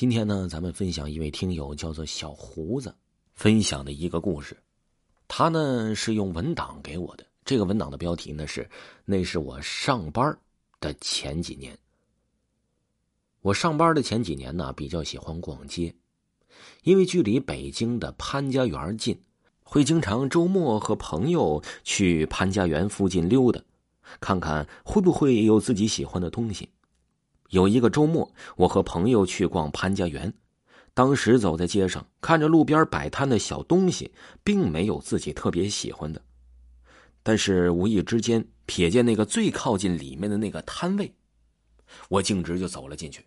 [0.00, 2.96] 今天呢，咱们分享一位听友叫做小胡子
[3.34, 4.56] 分享的一个故事。
[5.28, 8.66] 他呢是用文档给我的，这个文档的标题呢是
[9.04, 10.34] “那是我上班
[10.80, 11.78] 的前几年”。
[13.42, 15.94] 我上班的前几年呢，比较喜欢逛街，
[16.82, 19.20] 因为距离北京的潘家园近，
[19.62, 23.60] 会经常周末和朋友去潘家园附近溜达，
[24.18, 26.70] 看看会不会有自己喜欢的东西。
[27.50, 30.32] 有一个周末，我和朋友去逛潘家园，
[30.94, 34.12] 当时走在街上，看着路边摆摊的小东西，
[34.44, 36.22] 并没有自己特别喜欢的，
[37.22, 41.12] 但是无意之间瞥见那个最靠近里面的那个摊位，
[42.08, 43.26] 我径直就走了进去。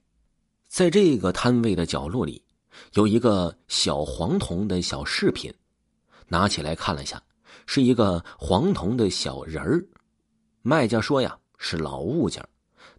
[0.70, 2.42] 在这个摊位的角落里，
[2.94, 5.54] 有一个小黄铜的小饰品，
[6.30, 7.22] 拿起来看了下，
[7.66, 9.86] 是一个黄铜的小人儿。
[10.62, 12.42] 卖家说呀，是老物件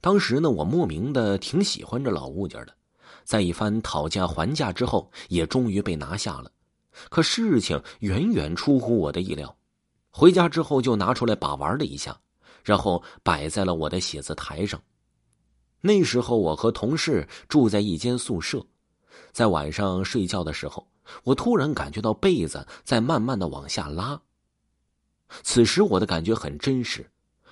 [0.00, 2.74] 当时呢，我莫名的挺喜欢这老物件的，
[3.24, 6.50] 在一番讨价还价之后，也终于被拿下了。
[7.08, 9.56] 可事情远远出乎我的意料，
[10.10, 12.20] 回家之后就拿出来把玩了一下，
[12.62, 14.80] 然后摆在了我的写字台上。
[15.80, 18.64] 那时候我和同事住在一间宿舍，
[19.32, 20.86] 在晚上睡觉的时候，
[21.24, 24.20] 我突然感觉到被子在慢慢的往下拉。
[25.42, 27.10] 此时我的感觉很真实，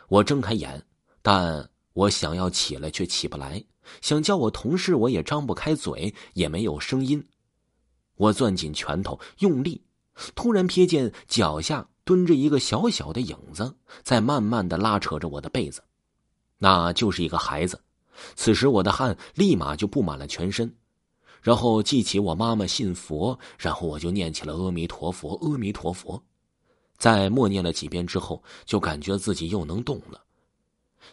[0.09, 0.85] 我睁开眼，
[1.23, 1.67] 但。
[1.95, 3.65] 我想要起来，却起不来；
[4.01, 7.27] 想叫我同事，我也张不开嘴，也没有声音。
[8.17, 9.83] 我攥紧拳头，用力，
[10.35, 15.83] 突然瞥见脚下蹲着一个小小的影子，在慢慢的拉扯着我的被子，
[16.59, 17.81] 那就是一个孩子。
[18.37, 20.73] 此时我的汗立马就布满了全身，
[21.41, 26.23] 然后记起我妈妈信佛，然后我就念起了阿弥陀佛，阿弥陀佛。
[26.99, 30.23] 在默念了几遍之后，就感觉自己又能动了。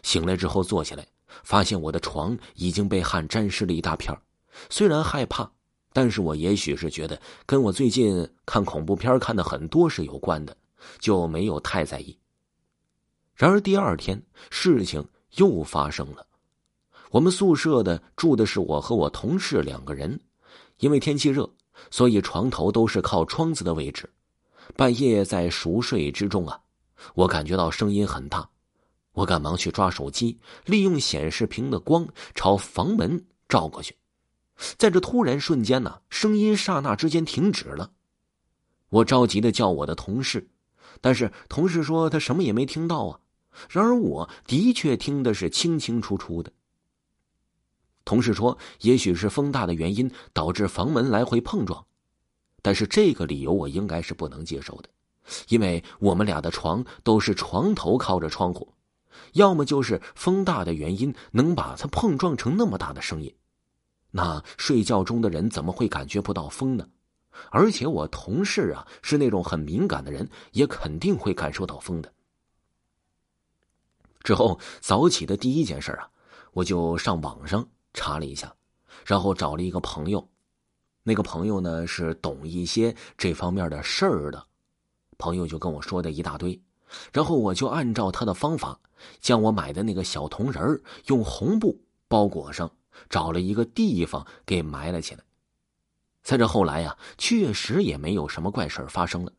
[0.02, 1.06] 醒来之后坐起来，
[1.44, 4.16] 发现我的床已经被汗沾湿了一大片
[4.68, 5.50] 虽然害怕，
[5.92, 10.56] 但是我也许是觉得跟我最近看恐怖片看的很多是有关的，
[10.98, 12.18] 就没有太在意。
[13.34, 16.26] 然而第二天事情又发生了。
[17.10, 20.20] 我们宿舍的住的是我和我同事两个人，
[20.78, 21.50] 因为天气热，
[21.90, 24.08] 所以床头都是靠窗子的位置。
[24.76, 26.60] 半夜在熟睡之中啊，
[27.14, 28.48] 我感觉到声音很大。
[29.12, 33.96] 我赶忙去抓手机，利用显示屏的光朝房门照过去。
[34.76, 37.92] 在这突然瞬间呢，声音刹那之间停止了。
[38.88, 40.50] 我着急的叫我的同事，
[41.00, 43.20] 但是同事说他什么也没听到啊。
[43.68, 46.52] 然而我的确听的是清清楚楚的。
[48.04, 51.84] 同事说，也许是风大的原因导致房门来回碰撞，
[52.62, 54.88] 但是这个理由我应该是不能接受的，
[55.48, 58.72] 因为我们俩的床都是床头靠着窗户。
[59.32, 63.34] 要么就是风大的原因能把它碰撞成那么大的声音，
[64.10, 66.88] 那睡觉中的人怎么会感觉不到风呢？
[67.50, 72.12] 而且我同事啊是那种很敏感的人，也肯定会感受到风的。
[74.22, 76.10] 之后早起的第一件事啊，
[76.52, 78.54] 我就上网上查了一下，
[79.06, 80.28] 然后找了一个朋友，
[81.02, 84.44] 那个朋友呢是懂一些这方面的事儿的，
[85.16, 86.60] 朋友就跟我说的一大堆。
[87.12, 88.78] 然后我就按照他的方法，
[89.20, 92.70] 将我买的那个小铜人用红布包裹上，
[93.08, 95.22] 找了一个地方给埋了起来。
[96.22, 99.32] 在这后来呀，确实也没有什么怪事发生了。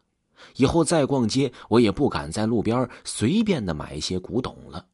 [0.56, 4.88] 以后再逛街，我也不敢在路边随便的买一些古董了。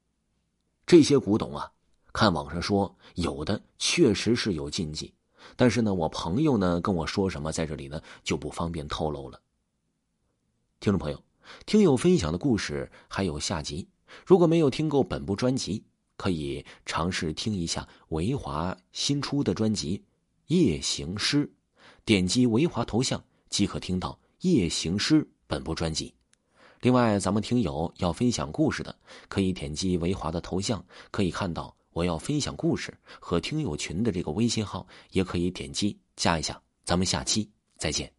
[0.85, 1.71] 这些古董啊，
[2.11, 5.13] 看网上说有的确实是有禁忌，
[5.55, 9.39] 但是呢，我朋友呢跟我说什么，在这里呢就不方便透露了。
[10.81, 11.26] 听众朋友。
[11.65, 13.87] 听友分享的故事还有下集，
[14.25, 15.83] 如果没有听够本部专辑，
[16.15, 19.97] 可以尝试听一下维华新出的专辑
[20.47, 21.45] 《夜行诗》，
[22.05, 24.11] 点击维华头像即可听到
[24.47, 26.13] 《夜行诗》本部专辑。
[26.81, 28.95] 另外，咱们听友要分享故事的，
[29.27, 36.61] 可以点击维华的头像，可以看到我要分享故事和听友群的这个微信号，也可以点击加一下。
[36.85, 38.16] 咱们下期再见。